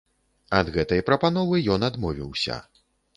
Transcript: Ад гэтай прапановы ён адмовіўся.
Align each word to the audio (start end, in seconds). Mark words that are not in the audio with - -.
Ад 0.59 0.69
гэтай 0.77 1.03
прапановы 1.09 1.59
ён 1.75 1.85
адмовіўся. 1.89 2.57